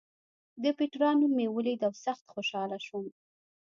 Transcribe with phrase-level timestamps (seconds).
[0.63, 3.05] د پېټرا نوم مې ولید او سخت خوشاله شوم.